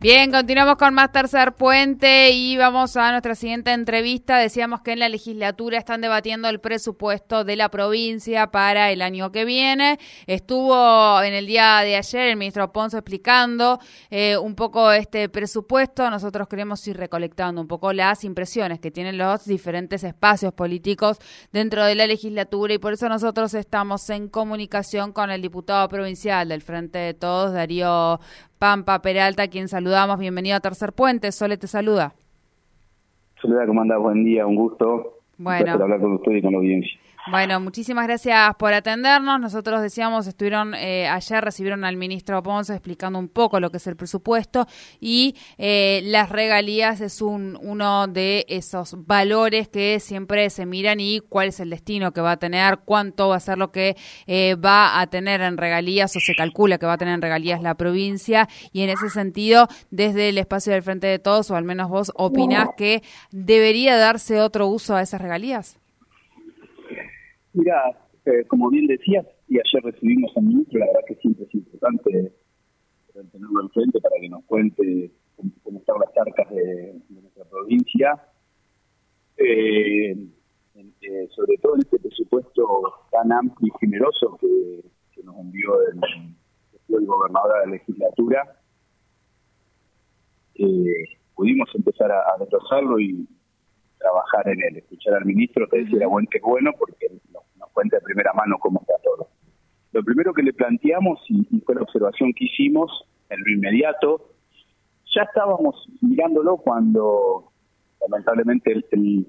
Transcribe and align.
Bien, 0.00 0.30
continuamos 0.30 0.76
con 0.76 0.94
más 0.94 1.10
tercer 1.10 1.54
puente 1.54 2.30
y 2.30 2.56
vamos 2.56 2.96
a 2.96 3.10
nuestra 3.10 3.34
siguiente 3.34 3.72
entrevista. 3.72 4.38
Decíamos 4.38 4.80
que 4.80 4.92
en 4.92 5.00
la 5.00 5.08
legislatura 5.08 5.76
están 5.76 6.00
debatiendo 6.00 6.48
el 6.48 6.60
presupuesto 6.60 7.42
de 7.42 7.56
la 7.56 7.68
provincia 7.68 8.52
para 8.52 8.92
el 8.92 9.02
año 9.02 9.32
que 9.32 9.44
viene. 9.44 9.98
Estuvo 10.28 11.20
en 11.20 11.34
el 11.34 11.48
día 11.48 11.80
de 11.80 11.96
ayer 11.96 12.28
el 12.28 12.36
ministro 12.36 12.72
Ponce 12.72 12.96
explicando 12.96 13.80
eh, 14.08 14.36
un 14.36 14.54
poco 14.54 14.92
este 14.92 15.28
presupuesto. 15.28 16.08
Nosotros 16.08 16.46
queremos 16.46 16.86
ir 16.86 16.96
recolectando 16.96 17.60
un 17.60 17.66
poco 17.66 17.92
las 17.92 18.22
impresiones 18.22 18.78
que 18.78 18.92
tienen 18.92 19.18
los 19.18 19.46
diferentes 19.46 20.04
espacios 20.04 20.52
políticos 20.52 21.18
dentro 21.50 21.84
de 21.84 21.96
la 21.96 22.06
legislatura 22.06 22.72
y 22.72 22.78
por 22.78 22.92
eso 22.92 23.08
nosotros 23.08 23.52
estamos 23.54 24.08
en 24.10 24.28
comunicación 24.28 25.12
con 25.12 25.32
el 25.32 25.42
diputado 25.42 25.88
provincial 25.88 26.50
del 26.50 26.62
Frente 26.62 26.98
de 26.98 27.14
Todos, 27.14 27.52
Darío 27.52 28.20
Pampa 28.58 29.00
Peralta, 29.02 29.48
quien 29.48 29.68
saludamos. 29.68 30.18
Bienvenido 30.18 30.56
a 30.56 30.60
Tercer 30.60 30.92
Puente. 30.92 31.30
Sole 31.30 31.56
te 31.56 31.68
saluda. 31.68 32.14
Soledad, 33.40 33.66
¿cómo 33.68 33.82
andás? 33.82 34.00
Buen 34.00 34.24
día, 34.24 34.46
un 34.46 34.56
gusto. 34.56 35.20
Bueno. 35.36 35.76
Un 35.76 35.82
hablar 35.82 36.00
con 36.00 36.14
usted 36.14 36.32
y 36.32 36.42
con 36.42 36.52
la 36.52 36.58
audiencia. 36.58 36.98
Bueno, 37.30 37.60
muchísimas 37.60 38.06
gracias 38.06 38.54
por 38.56 38.72
atendernos. 38.72 39.38
Nosotros 39.38 39.82
decíamos, 39.82 40.26
estuvieron 40.26 40.74
eh, 40.74 41.06
ayer, 41.08 41.44
recibieron 41.44 41.84
al 41.84 41.96
ministro 41.96 42.42
Ponce 42.42 42.72
explicando 42.72 43.18
un 43.18 43.28
poco 43.28 43.60
lo 43.60 43.70
que 43.70 43.76
es 43.76 43.86
el 43.86 43.96
presupuesto 43.96 44.66
y 44.98 45.36
eh, 45.58 46.00
las 46.04 46.30
regalías 46.30 47.02
es 47.02 47.20
un, 47.20 47.58
uno 47.60 48.06
de 48.06 48.46
esos 48.48 48.94
valores 49.06 49.68
que 49.68 50.00
siempre 50.00 50.48
se 50.48 50.64
miran 50.64 51.00
y 51.00 51.20
cuál 51.20 51.48
es 51.48 51.60
el 51.60 51.68
destino 51.68 52.12
que 52.12 52.22
va 52.22 52.32
a 52.32 52.36
tener, 52.38 52.78
cuánto 52.86 53.28
va 53.28 53.36
a 53.36 53.40
ser 53.40 53.58
lo 53.58 53.72
que 53.72 53.96
eh, 54.26 54.54
va 54.54 54.98
a 54.98 55.06
tener 55.08 55.42
en 55.42 55.58
regalías 55.58 56.16
o 56.16 56.20
se 56.20 56.34
calcula 56.34 56.78
que 56.78 56.86
va 56.86 56.94
a 56.94 56.98
tener 56.98 57.12
en 57.12 57.22
regalías 57.22 57.60
la 57.60 57.74
provincia 57.74 58.48
y 58.72 58.82
en 58.82 58.88
ese 58.88 59.10
sentido, 59.10 59.68
desde 59.90 60.30
el 60.30 60.38
espacio 60.38 60.72
del 60.72 60.82
Frente 60.82 61.08
de 61.08 61.18
Todos, 61.18 61.50
o 61.50 61.56
al 61.56 61.64
menos 61.64 61.90
vos 61.90 62.10
opinás 62.14 62.68
que 62.76 63.02
debería 63.30 63.98
darse 63.98 64.40
otro 64.40 64.66
uso 64.68 64.96
a 64.96 65.02
esas 65.02 65.20
regalías. 65.20 65.78
Mira, 67.58 67.90
eh, 68.24 68.44
como 68.46 68.70
bien 68.70 68.86
decías, 68.86 69.26
y 69.48 69.58
ayer 69.58 69.82
recibimos 69.82 70.30
al 70.36 70.44
ministro, 70.44 70.78
la 70.78 70.86
verdad 70.86 71.00
que 71.08 71.16
siempre 71.16 71.44
es 71.44 71.54
importante 71.56 72.32
tenerlo 73.12 73.60
al 73.60 73.70
frente 73.70 74.00
para 74.00 74.14
que 74.20 74.28
nos 74.28 74.44
cuente 74.44 75.10
cómo, 75.64 75.80
están 75.80 75.96
las 75.98 76.16
arcas 76.16 76.48
de, 76.54 77.00
nuestra 77.08 77.44
provincia. 77.46 78.14
Eh, 79.36 80.16
eh, 80.76 81.28
sobre 81.34 81.56
todo 81.60 81.74
en 81.74 81.80
este 81.80 81.98
presupuesto 81.98 82.64
tan 83.10 83.32
amplio 83.32 83.74
y 83.74 83.78
generoso 83.80 84.38
que, 84.40 84.84
nos 85.24 85.36
envió 85.36 85.74
el, 85.82 85.98
el, 86.96 87.06
gobernador 87.06 87.54
de 87.54 87.66
la 87.66 87.72
legislatura, 87.72 88.62
pudimos 91.34 91.68
empezar 91.74 92.12
a, 92.12 92.20
a 92.20 92.38
destrozarlo 92.38 93.00
y 93.00 93.26
trabajar 93.98 94.48
en 94.48 94.62
él, 94.62 94.76
escuchar 94.76 95.14
al 95.14 95.24
ministro 95.24 95.68
que 95.68 95.78
decía 95.78 96.06
bueno, 96.06 96.28
que 96.30 96.38
es 96.38 96.44
bueno 96.44 96.70
porque 96.78 97.08
de 97.84 98.00
primera 98.00 98.32
mano 98.32 98.58
cómo 98.58 98.80
está 98.80 98.94
todo. 99.04 99.28
Lo 99.92 100.02
primero 100.02 100.34
que 100.34 100.42
le 100.42 100.52
planteamos, 100.52 101.20
y, 101.28 101.60
fue 101.60 101.74
la 101.74 101.82
observación 101.82 102.32
que 102.34 102.44
hicimos 102.44 102.90
en 103.30 103.40
lo 103.40 103.50
inmediato, 103.50 104.30
ya 105.14 105.22
estábamos 105.22 105.88
mirándolo 106.02 106.58
cuando 106.58 107.52
lamentablemente 108.00 108.72
el, 108.72 109.26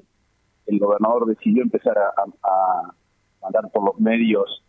el, 0.66 0.80
gobernador 0.80 1.26
decidió 1.28 1.64
empezar 1.64 1.98
a, 1.98 2.94
mandar 3.42 3.72
por 3.72 3.86
los 3.86 4.00
medios, 4.00 4.64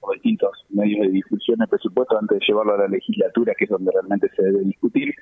por 0.00 0.14
distintos 0.14 0.52
medios 0.70 1.06
de 1.06 1.12
difusión 1.12 1.60
el 1.60 1.68
presupuesto 1.68 2.16
antes 2.16 2.38
de 2.38 2.46
llevarlo 2.46 2.74
a 2.74 2.78
la 2.78 2.88
legislatura, 2.88 3.54
que 3.58 3.64
es 3.64 3.70
donde 3.70 3.90
realmente 3.90 4.28
se 4.36 4.42
debe 4.42 4.60
discutir. 4.60 5.12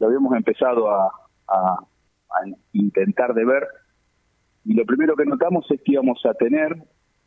Lo 0.00 0.08
habíamos 0.08 0.34
empezado 0.34 0.90
a, 0.90 1.10
a 1.48 2.44
intentar 2.72 3.34
de 3.34 3.44
ver. 3.44 3.66
Y 4.64 4.74
lo 4.74 4.84
primero 4.84 5.14
que 5.14 5.26
notamos 5.26 5.64
es 5.70 5.80
que 5.82 5.92
íbamos 5.92 6.20
a 6.26 6.34
tener, 6.34 6.74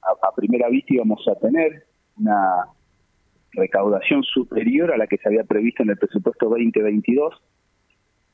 a, 0.01 0.35
primera 0.35 0.69
vista 0.69 0.93
íbamos 0.93 1.25
a 1.27 1.35
tener 1.35 1.83
una 2.17 2.67
recaudación 3.51 4.23
superior 4.23 4.93
a 4.93 4.97
la 4.97 5.07
que 5.07 5.17
se 5.17 5.27
había 5.27 5.43
previsto 5.43 5.83
en 5.83 5.89
el 5.89 5.97
presupuesto 5.97 6.49
2022. 6.49 7.35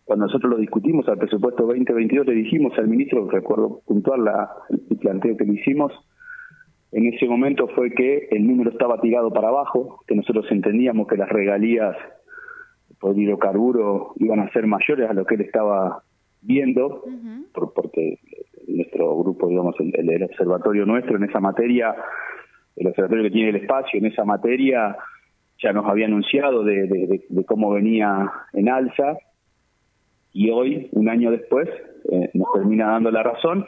Cuando 0.05 0.25
nosotros 0.25 0.51
lo 0.51 0.57
discutimos 0.57 1.07
al 1.07 1.17
presupuesto 1.17 1.65
2022 1.65 2.27
le 2.27 2.33
dijimos 2.33 2.77
al 2.77 2.87
ministro, 2.87 3.29
recuerdo 3.29 3.81
puntual 3.85 4.25
la, 4.25 4.49
el 4.69 4.97
planteo 4.97 5.37
que 5.37 5.45
le 5.45 5.53
hicimos, 5.53 5.93
en 6.91 7.11
ese 7.11 7.25
momento 7.25 7.67
fue 7.69 7.91
que 7.91 8.27
el 8.29 8.45
número 8.45 8.69
estaba 8.69 9.01
tirado 9.01 9.31
para 9.31 9.47
abajo, 9.47 10.03
que 10.07 10.15
nosotros 10.15 10.45
entendíamos 10.51 11.07
que 11.07 11.17
las 11.17 11.29
regalías 11.29 11.95
por 12.99 13.17
hidrocarburo 13.17 14.13
iban 14.17 14.39
a 14.39 14.51
ser 14.51 14.67
mayores 14.67 15.09
a 15.09 15.13
lo 15.13 15.25
que 15.25 15.35
él 15.35 15.41
estaba 15.41 16.03
viendo, 16.41 17.03
por, 17.51 17.73
porque 17.73 18.19
nuestro 18.67 19.17
grupo, 19.17 19.47
digamos, 19.47 19.75
el, 19.79 20.23
observatorio 20.23 20.85
nuestro 20.85 21.17
en 21.17 21.23
esa 21.23 21.39
materia, 21.39 21.95
el 22.75 22.87
observatorio 22.87 23.23
que 23.23 23.31
tiene 23.31 23.49
el 23.49 23.57
espacio 23.57 23.99
en 23.99 24.07
esa 24.07 24.23
materia, 24.25 24.95
ya 25.61 25.73
nos 25.73 25.85
había 25.85 26.07
anunciado 26.07 26.63
de, 26.63 27.25
cómo 27.45 27.71
venía 27.71 28.31
en 28.53 28.69
alza 28.69 29.17
y 30.31 30.49
hoy, 30.49 30.89
un 30.93 31.09
año 31.09 31.31
después, 31.31 31.69
eh, 32.11 32.29
nos 32.33 32.51
termina 32.53 32.87
dando 32.87 33.11
la 33.11 33.23
razón. 33.23 33.65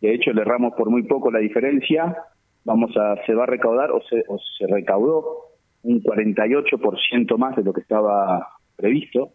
De 0.00 0.14
hecho, 0.14 0.32
le 0.32 0.42
erramos 0.42 0.74
por 0.74 0.90
muy 0.90 1.02
poco 1.02 1.30
la 1.30 1.40
diferencia. 1.40 2.16
Vamos 2.64 2.96
a, 2.96 3.16
se 3.26 3.34
va 3.34 3.44
a 3.44 3.46
recaudar 3.46 3.90
o 3.90 4.00
se, 4.02 4.24
o 4.28 4.38
se 4.58 4.66
recaudó 4.68 5.48
un 5.82 6.00
48% 6.00 7.36
más 7.36 7.56
de 7.56 7.64
lo 7.64 7.72
que 7.72 7.80
estaba 7.80 8.48
previsto 8.76 9.32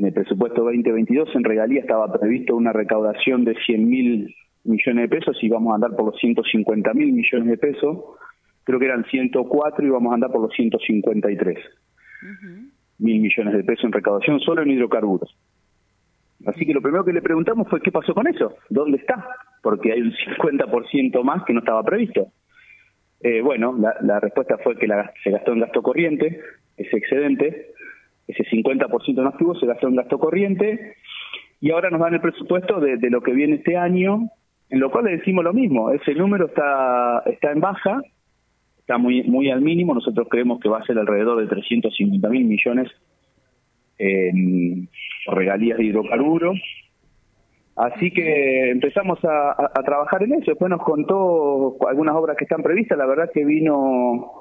en 0.00 0.06
el 0.06 0.14
presupuesto 0.14 0.64
2022 0.64 1.28
en 1.34 1.44
regalía 1.44 1.80
estaba 1.82 2.10
previsto 2.10 2.56
una 2.56 2.72
recaudación 2.72 3.44
de 3.44 3.54
100 3.54 3.88
mil 3.88 4.34
millones 4.64 5.10
de 5.10 5.16
pesos 5.16 5.36
y 5.42 5.48
vamos 5.50 5.72
a 5.72 5.74
andar 5.74 5.94
por 5.94 6.06
los 6.06 6.18
150 6.18 6.94
mil 6.94 7.12
millones 7.12 7.48
de 7.48 7.58
pesos. 7.58 7.98
Creo 8.64 8.78
que 8.78 8.86
eran 8.86 9.04
104 9.04 9.86
y 9.86 9.90
vamos 9.90 10.10
a 10.10 10.14
andar 10.14 10.30
por 10.30 10.40
los 10.40 10.54
153 10.54 11.58
mil 12.98 13.20
millones 13.20 13.54
de 13.54 13.64
pesos 13.64 13.84
en 13.84 13.92
recaudación 13.92 14.40
solo 14.40 14.62
en 14.62 14.70
hidrocarburos. 14.70 15.36
Así 16.46 16.64
que 16.64 16.72
lo 16.72 16.80
primero 16.80 17.04
que 17.04 17.12
le 17.12 17.20
preguntamos 17.20 17.68
fue 17.68 17.82
qué 17.82 17.92
pasó 17.92 18.14
con 18.14 18.26
eso, 18.26 18.56
dónde 18.70 18.96
está, 18.96 19.22
porque 19.62 19.92
hay 19.92 20.00
un 20.00 20.12
50% 20.12 21.22
más 21.22 21.44
que 21.44 21.52
no 21.52 21.60
estaba 21.60 21.82
previsto. 21.82 22.28
Eh, 23.20 23.42
bueno, 23.42 23.76
la, 23.76 24.18
respuesta 24.18 24.56
fue 24.64 24.78
que 24.78 24.88
se 25.22 25.30
gastó 25.30 25.52
en 25.52 25.60
gasto 25.60 25.82
corriente, 25.82 26.40
ese 26.78 26.96
excedente, 26.96 27.72
ese 28.30 28.44
50% 28.44 29.14
no 29.14 29.28
activo 29.28 29.54
se 29.54 29.66
gastó 29.66 29.88
en 29.88 29.96
gasto 29.96 30.18
corriente 30.18 30.94
y 31.60 31.70
ahora 31.70 31.90
nos 31.90 32.00
dan 32.00 32.14
el 32.14 32.20
presupuesto 32.20 32.80
de, 32.80 32.98
lo 33.10 33.20
que 33.20 33.32
viene 33.32 33.56
este 33.56 33.76
año, 33.76 34.28
en 34.70 34.80
lo 34.80 34.90
cual 34.90 35.04
le 35.04 35.16
decimos 35.18 35.44
lo 35.44 35.52
mismo, 35.52 35.90
ese 35.90 36.14
número 36.14 36.46
está, 36.46 37.22
está 37.26 37.52
en 37.52 37.60
baja, 37.60 38.00
está 38.78 38.96
muy, 38.96 39.22
muy 39.24 39.50
al 39.50 39.60
mínimo, 39.60 39.94
nosotros 39.94 40.26
creemos 40.30 40.60
que 40.60 40.68
va 40.68 40.78
a 40.78 40.86
ser 40.86 40.98
alrededor 40.98 41.40
de 41.40 41.48
350 41.48 42.28
mil 42.30 42.46
millones 42.46 42.88
en 43.98 44.88
regalías 45.26 45.76
de 45.76 45.84
hidrocarburos. 45.84 46.58
Así 47.76 48.10
que 48.10 48.70
empezamos 48.70 49.22
a, 49.24 49.52
a, 49.52 49.82
trabajar 49.84 50.22
en 50.22 50.34
eso. 50.34 50.50
Después 50.50 50.70
nos 50.70 50.82
contó 50.82 51.76
algunas 51.88 52.14
obras 52.14 52.36
que 52.36 52.44
están 52.44 52.62
previstas. 52.62 52.98
La 52.98 53.06
verdad 53.06 53.30
que 53.32 53.44
vino 53.44 54.40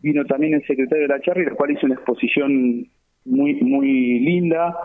vino 0.00 0.24
también 0.24 0.54
el 0.54 0.66
secretario 0.66 1.08
de 1.08 1.14
la 1.14 1.20
Charri, 1.20 1.42
el 1.42 1.54
cual 1.54 1.72
hizo 1.72 1.86
una 1.86 1.96
exposición 1.96 2.86
muy, 3.28 3.54
muy 3.54 4.20
linda, 4.20 4.76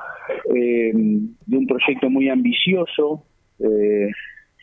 eh, 0.56 0.92
de 0.94 1.58
un 1.58 1.68
proyecto 1.68 2.10
muy 2.10 2.30
ambicioso, 2.30 3.26
eh, 3.60 4.10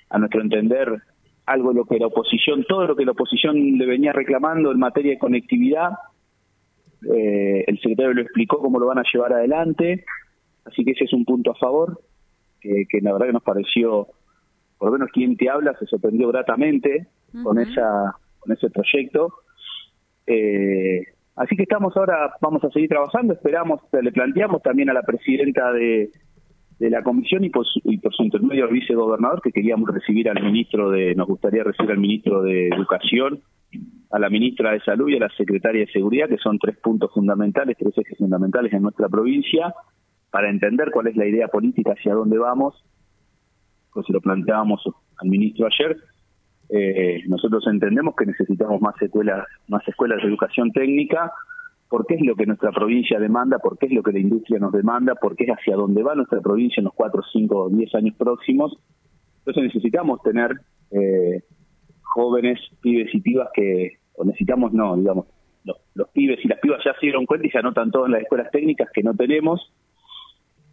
a 0.09 0.19
nuestro 0.19 0.43
entender 0.43 1.03
algo 1.47 1.73
lo 1.73 1.85
que 1.85 1.99
la 1.99 2.07
oposición, 2.07 2.65
todo 2.69 2.87
lo 2.87 2.97
que 2.97 3.05
la 3.05 3.13
oposición 3.13 3.77
le 3.77 3.87
venía 3.87 4.13
reclamando 4.13 4.71
en 4.71 4.79
materia 4.79 5.13
de 5.13 5.19
conectividad, 5.19 5.91
eh, 7.13 7.65
el 7.67 7.79
secretario 7.79 8.15
lo 8.15 8.23
explicó 8.23 8.59
cómo 8.59 8.79
lo 8.79 8.87
van 8.87 8.99
a 8.99 9.05
llevar 9.13 9.33
adelante, 9.33 10.05
así 10.65 10.85
que 10.85 10.93
ese 10.93 11.05
es 11.05 11.13
un 11.13 11.25
punto 11.25 11.51
a 11.51 11.57
favor, 11.57 12.01
que, 12.61 12.85
que 12.89 13.01
la 13.01 13.13
verdad 13.13 13.27
que 13.27 13.33
nos 13.33 13.43
pareció, 13.43 14.09
por 14.79 14.89
lo 14.89 14.93
menos 14.93 15.11
quien 15.13 15.37
te 15.37 15.49
habla 15.49 15.77
se 15.79 15.87
sorprendió 15.87 16.29
gratamente 16.29 17.09
con 17.43 17.59
esa 17.59 18.17
con 18.41 18.53
ese 18.53 18.71
proyecto. 18.71 19.33
Eh, 20.27 21.03
así 21.41 21.57
que 21.57 21.63
estamos 21.63 21.97
ahora, 21.97 22.35
vamos 22.41 22.63
a 22.65 22.71
seguir 22.71 22.89
trabajando, 22.89 23.33
esperamos, 23.33 23.81
le 23.93 24.13
planteamos 24.13 24.63
también 24.63 24.91
a 24.91 24.93
la 24.93 25.03
presidenta 25.03 25.73
de, 25.73 26.11
de 26.79 26.91
la 26.91 27.03
comisión 27.03 27.45
y 27.45 27.51
por, 27.51 27.67
su, 27.67 27.81
y 27.85 27.99
por 27.99 28.15
su 28.15 28.23
intermedio 28.23 28.65
al 28.65 28.73
vicegobernador 28.73 29.41
que 29.43 29.53
queríamos 29.53 29.89
recibir 29.91 30.29
al 30.29 30.43
ministro 30.43 30.91
de, 30.91 31.15
nos 31.15 31.27
gustaría 31.29 31.65
recibir 31.65 31.93
al 31.93 31.99
ministro 31.99 32.43
de 32.43 32.69
Educación, 32.69 33.41
a 34.11 34.19
la 34.19 34.29
ministra 34.29 34.73
de 34.73 34.81
Salud 34.81 35.09
y 35.09 35.17
a 35.17 35.21
la 35.21 35.29
secretaria 35.31 35.81
de 35.81 35.93
Seguridad, 35.93 36.29
que 36.29 36.37
son 36.37 36.59
tres 36.59 36.77
puntos 36.79 37.11
fundamentales, 37.15 37.77
tres 37.79 37.97
ejes 37.97 38.19
fundamentales 38.19 38.73
en 38.73 38.83
nuestra 38.83 39.09
provincia, 39.09 39.75
para 40.31 40.51
entender 40.51 40.91
cuál 40.91 41.07
es 41.07 41.17
la 41.17 41.27
idea 41.27 41.49
política, 41.49 41.93
hacia 41.93 42.15
dónde 42.15 42.39
vamos, 42.39 42.85
pues 43.93 44.07
si 44.07 44.13
lo 44.13 44.21
planteábamos 44.21 44.83
al 45.19 45.29
ministro 45.29 45.67
ayer, 45.67 45.97
eh, 46.73 47.23
nosotros 47.27 47.67
entendemos 47.67 48.15
que 48.17 48.27
necesitamos 48.27 48.81
más 48.81 48.95
escuelas, 49.03 49.47
más 49.69 49.87
escuelas 49.89 50.23
de 50.23 50.29
educación 50.29 50.71
técnica, 50.71 51.33
porque 51.89 52.15
es 52.15 52.21
lo 52.23 52.37
que 52.37 52.47
nuestra 52.47 52.71
provincia 52.71 53.19
demanda, 53.19 53.59
porque 53.59 53.87
es 53.87 53.93
lo 53.93 54.03
que 54.03 54.13
la 54.13 54.21
industria 54.21 54.61
nos 54.61 54.73
demanda, 54.73 55.17
porque 55.21 55.45
es 55.45 55.51
hacia 55.51 55.75
dónde 55.75 56.05
va 56.05 56.15
nuestra 56.15 56.41
provincia 56.41 56.81
en 56.81 56.85
los 56.85 56.95
4, 56.95 57.23
5, 57.33 57.71
10 57.71 57.95
años 57.97 58.17
próximos. 58.17 58.79
Entonces 59.39 59.65
necesitamos 59.65 60.23
tener 60.23 60.53
eh, 60.93 61.43
jóvenes, 62.03 62.61
pibes 62.81 63.13
y 63.13 63.21
pibas 63.21 63.49
que, 63.53 63.99
o 64.15 64.25
necesitamos, 64.25 64.73
no, 64.73 64.97
digamos, 64.97 65.27
los, 65.65 66.09
pibes 66.11 66.39
y 66.45 66.49
las 66.49 66.61
pibas 66.61 66.81
ya 66.85 66.93
se 66.95 67.07
dieron 67.07 67.27
cuenta 67.27 67.47
y 67.47 67.51
se 67.51 67.59
anotan 67.59 67.91
todo 67.91 68.07
en 68.07 68.13
las 68.13 68.23
escuelas 68.23 68.51
técnicas 68.53 68.89
que 68.95 69.03
no 69.03 69.15
tenemos. 69.15 69.73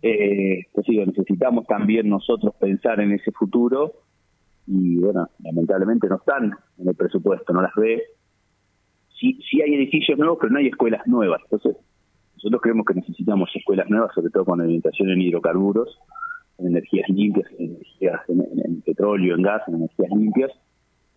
Eh, 0.04 0.66
pues 0.74 0.88
necesitamos 0.88 1.66
también 1.66 2.08
nosotros 2.08 2.54
pensar 2.60 3.00
en 3.02 3.14
ese 3.14 3.32
futuro 3.32 3.94
y 4.68 5.00
bueno, 5.00 5.30
lamentablemente 5.44 6.08
no 6.10 6.18
están 6.18 6.52
en 6.78 6.90
el 6.90 6.96
presupuesto, 6.96 7.54
no 7.54 7.62
las 7.62 7.74
ve. 7.76 8.04
Sí, 9.18 9.40
sí 9.50 9.62
hay 9.62 9.74
edificios 9.74 10.20
nuevos, 10.20 10.38
pero 10.40 10.52
no 10.52 10.60
hay 10.60 10.68
escuelas 10.68 11.08
nuevas. 11.08 11.42
Entonces, 11.44 11.78
nosotros 12.36 12.62
creemos 12.62 12.86
que 12.86 12.94
necesitamos 12.96 13.50
escuelas 13.56 13.90
nuevas, 13.90 14.14
sobre 14.14 14.30
todo 14.30 14.46
con 14.46 14.60
orientación 14.60 15.10
en 15.10 15.22
hidrocarburos, 15.22 15.98
en 16.60 16.68
energías 16.68 17.10
limpias, 17.10 17.50
en, 17.58 17.76
energías, 17.76 18.22
en, 18.28 18.82
petróleo, 18.82 19.36
en 19.36 19.42
gas, 19.42 19.62
en 19.68 19.76
energías 19.76 20.12
limpias. 20.12 20.52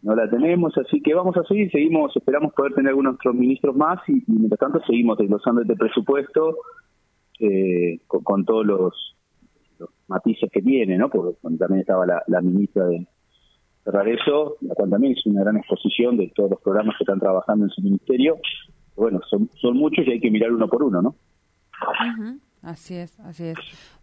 No 0.03 0.15
la 0.15 0.31
tenemos, 0.31 0.73
así 0.79 1.03
que 1.03 1.13
vamos 1.13 1.37
a 1.37 1.43
seguir, 1.43 1.71
seguimos, 1.73 2.17
esperamos 2.17 2.55
poder 2.55 2.73
tener 2.73 2.91
algunos 2.91 3.17
otros 3.17 3.35
ministros 3.35 3.77
más 3.77 3.99
y, 4.09 4.23
mientras 4.29 4.61
tanto 4.61 4.81
seguimos 4.87 5.19
desglosando 5.19 5.61
este 5.61 5.75
presupuesto 5.75 6.57
eh, 7.41 7.99
con, 8.07 8.23
con, 8.23 8.45
todos 8.47 8.65
los, 8.65 9.17
los, 9.79 9.91
matices 10.09 10.51
que 10.51 10.63
tiene, 10.63 10.97
¿no? 10.97 11.11
Porque 11.11 11.37
también 11.59 11.81
estaba 11.81 12.07
la, 12.07 12.23
la 12.29 12.41
ministra 12.41 12.87
de, 12.87 13.07
cerrar 13.85 14.09
eso, 14.09 14.57
la 14.61 14.75
cual 14.75 14.91
también 14.91 15.15
es 15.17 15.27
una 15.27 15.43
gran 15.43 15.57
exposición 15.57 16.17
de 16.17 16.33
todos 16.35 16.51
los 16.51 16.61
programas 16.61 16.97
que 16.99 17.05
están 17.05 17.21
trabajando 17.21 17.65
en 17.65 17.71
su 17.71 17.83
ministerio. 17.83 18.39
Bueno, 18.97 19.21
son, 19.29 19.77
muchos 19.77 20.07
y 20.07 20.13
hay 20.13 20.21
que 20.21 20.31
mirar 20.31 20.53
uno 20.53 20.69
por 20.69 20.83
uno, 20.83 21.01
¿no? 21.01 21.15
Así 22.63 22.95
es, 22.95 23.19
así 23.21 23.45
es. 23.45 23.59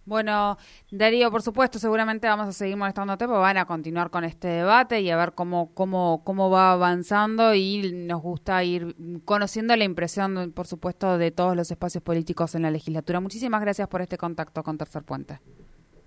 Bueno, 0.05 0.57
Darío, 0.89 1.29
por 1.29 1.43
supuesto, 1.43 1.77
seguramente 1.77 2.27
vamos 2.27 2.47
a 2.47 2.51
seguir 2.53 2.75
molestándote, 2.75 3.27
porque 3.27 3.39
van 3.39 3.57
a 3.57 3.65
continuar 3.65 4.09
con 4.09 4.23
este 4.23 4.47
debate 4.47 5.01
y 5.01 5.11
a 5.11 5.17
ver 5.17 5.33
cómo, 5.33 5.73
cómo, 5.75 6.23
cómo 6.23 6.49
va 6.49 6.71
avanzando 6.71 7.53
y 7.53 7.91
nos 7.93 8.21
gusta 8.21 8.63
ir 8.63 8.95
conociendo 9.25 9.75
la 9.75 9.83
impresión, 9.83 10.53
por 10.55 10.65
supuesto, 10.65 11.17
de 11.19 11.29
todos 11.31 11.55
los 11.55 11.69
espacios 11.69 12.03
políticos 12.03 12.55
en 12.55 12.63
la 12.63 12.71
legislatura. 12.71 13.19
Muchísimas 13.19 13.61
gracias 13.61 13.87
por 13.89 14.01
este 14.01 14.17
contacto 14.17 14.63
con 14.63 14.77
Tercer 14.77 15.03
Puente. 15.03 15.39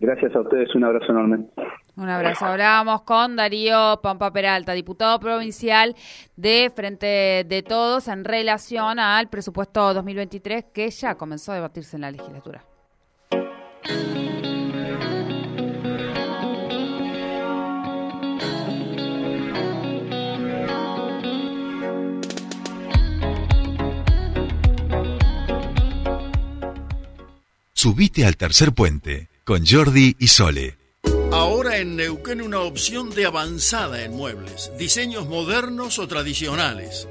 Gracias 0.00 0.35
a 0.35 0.41
ustedes, 0.41 0.75
un 0.75 0.85
abrazo 0.85 1.12
enorme. 1.12 1.44
Un 1.94 2.08
abrazo. 2.08 2.47
Hablábamos 2.47 3.02
con 3.02 3.37
Darío 3.37 4.00
Pampa 4.02 4.32
Peralta, 4.32 4.73
diputado 4.73 5.20
provincial 5.20 5.94
de 6.37 6.73
Frente 6.75 7.44
de 7.47 7.62
Todos 7.62 8.08
en 8.08 8.25
relación 8.25 8.99
al 8.99 9.29
presupuesto 9.29 9.93
2023 9.93 10.64
que 10.73 10.88
ya 10.88 11.17
comenzó 11.17 11.52
a 11.52 11.56
debatirse 11.56 11.97
en 11.97 12.00
la 12.00 12.11
legislatura. 12.11 12.64
Subite 27.75 28.25
al 28.25 28.37
tercer 28.37 28.73
puente 28.73 29.30
con 29.45 29.65
Jordi 29.67 30.17
y 30.19 30.29
Sole. 30.29 30.77
Ahora 31.33 31.79
en 31.79 31.97
Neuquén 31.97 32.43
una 32.43 32.61
opción 32.61 33.11
de 33.11 33.25
avanzada 33.25 34.05
en 34.05 34.17
muebles, 34.17 34.73
diseños 34.79 35.29
modernos 35.29 35.99
o 35.99 36.09
tradicionales. 36.09 37.07